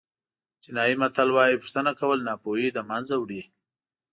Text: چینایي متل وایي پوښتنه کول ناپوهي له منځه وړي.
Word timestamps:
چینایي 0.63 0.95
متل 1.01 1.29
وایي 1.33 1.61
پوښتنه 1.61 1.91
کول 1.99 2.19
ناپوهي 2.27 2.67
له 2.77 2.81
منځه 2.89 3.15
وړي. 3.17 3.41